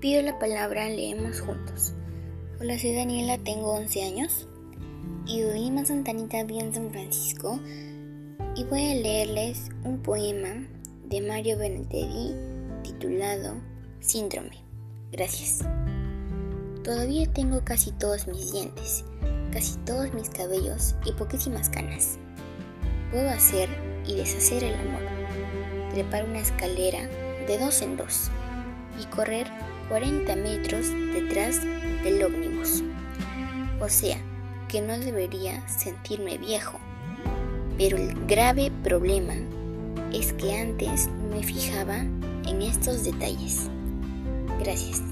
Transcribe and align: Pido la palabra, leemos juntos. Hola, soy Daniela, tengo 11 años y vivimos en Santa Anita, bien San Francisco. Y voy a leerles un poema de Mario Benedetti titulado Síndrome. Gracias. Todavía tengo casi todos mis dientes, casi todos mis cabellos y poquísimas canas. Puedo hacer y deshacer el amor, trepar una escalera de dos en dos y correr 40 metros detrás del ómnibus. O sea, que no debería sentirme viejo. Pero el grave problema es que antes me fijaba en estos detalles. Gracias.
Pido 0.00 0.20
la 0.20 0.38
palabra, 0.38 0.90
leemos 0.90 1.40
juntos. 1.40 1.94
Hola, 2.60 2.78
soy 2.78 2.94
Daniela, 2.94 3.38
tengo 3.38 3.72
11 3.72 4.02
años 4.02 4.46
y 5.26 5.42
vivimos 5.42 5.88
en 5.88 6.04
Santa 6.04 6.10
Anita, 6.10 6.44
bien 6.44 6.74
San 6.74 6.90
Francisco. 6.90 7.58
Y 8.54 8.64
voy 8.64 8.90
a 8.90 8.94
leerles 8.94 9.70
un 9.84 10.02
poema 10.02 10.68
de 11.06 11.22
Mario 11.22 11.56
Benedetti 11.56 12.34
titulado 12.82 13.54
Síndrome. 14.00 14.62
Gracias. 15.12 15.64
Todavía 16.84 17.32
tengo 17.32 17.64
casi 17.64 17.90
todos 17.92 18.28
mis 18.28 18.52
dientes, 18.52 19.02
casi 19.50 19.78
todos 19.86 20.12
mis 20.12 20.28
cabellos 20.28 20.94
y 21.06 21.12
poquísimas 21.12 21.70
canas. 21.70 22.18
Puedo 23.10 23.30
hacer 23.30 23.70
y 24.06 24.14
deshacer 24.14 24.62
el 24.62 24.74
amor, 24.74 25.02
trepar 25.94 26.28
una 26.28 26.40
escalera 26.40 27.08
de 27.46 27.58
dos 27.58 27.80
en 27.80 27.96
dos 27.96 28.30
y 29.00 29.04
correr 29.06 29.46
40 29.88 30.36
metros 30.36 30.90
detrás 31.12 31.60
del 32.02 32.22
ómnibus. 32.22 32.82
O 33.80 33.88
sea, 33.88 34.18
que 34.68 34.80
no 34.80 34.98
debería 34.98 35.66
sentirme 35.68 36.38
viejo. 36.38 36.78
Pero 37.78 37.96
el 37.96 38.14
grave 38.26 38.72
problema 38.82 39.34
es 40.12 40.32
que 40.32 40.58
antes 40.58 41.08
me 41.30 41.42
fijaba 41.42 41.98
en 41.98 42.62
estos 42.62 43.04
detalles. 43.04 43.68
Gracias. 44.58 45.02